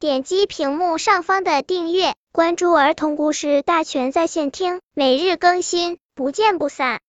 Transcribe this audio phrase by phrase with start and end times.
[0.00, 7.00] 点击屏幕上方的订阅，关注儿童故事大全在线听，每日更新，不见不散。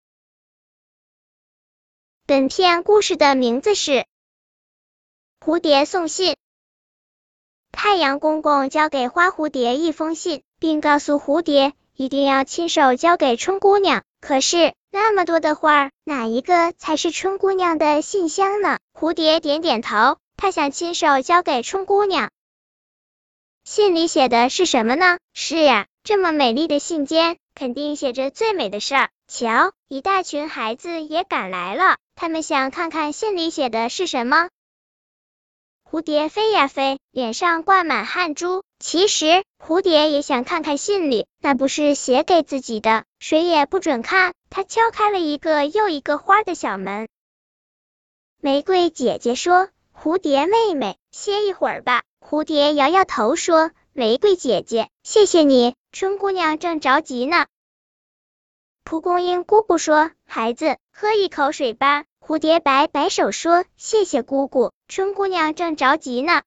[2.25, 3.91] 本片故事的名字是
[5.39, 6.31] 《蝴蝶送信》。
[7.71, 14.01] 太阳公公交给花蝴蝶一封信，并告诉蝴蝶一定要亲手交给春姑娘。
[14.19, 18.79] 可是那么多的花儿，哪一个才是春姑娘的信箱呢？
[18.99, 22.31] 蝴蝶点点头，他想亲手交给春姑娘。
[23.79, 25.19] 信里写的是什么呢？
[25.33, 29.09] 是呀，这么美丽的信笺，肯定写着最美的事儿。
[29.25, 34.49] 瞧，一大群孩子也赶来了，他们想看看信里写的是什么。
[35.89, 38.63] 蝴蝶飞呀飞，脸上挂满汗珠。
[38.79, 44.33] 其实蝴蝶也想看看信里，那不是写给自己的，谁也不准看。
[44.49, 47.07] 它敲开了一个又一个花的小门。
[48.41, 57.47] 玫瑰姐姐说：“蝴蝶妹妹，歇一会儿吧。”蝴蝶摇摇头说：“玫瑰姐姐，谢谢你，春姑娘正着急呢。”
[58.85, 66.43] 蒲公英姑姑说：“孩子，喝一口水吧。”蝴蝶摆摆手说：“谢谢姑姑，春姑娘正着急呢。”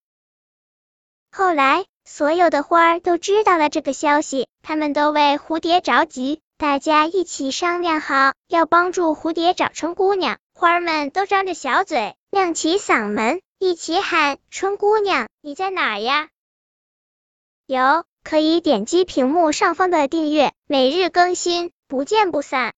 [1.33, 10.39] 后来，所有的花儿都知道了这个消息，他们都为蝴蝶着急，大家一起商量好，要帮助蝴蝶找春姑娘。
[10.55, 16.31] 花儿们都张着小嘴，亮起嗓门，一起喊：“春姑娘，你在哪呀？”
[17.65, 22.71] 有，可以点击屏幕上方的订阅，每日更新，不见不散。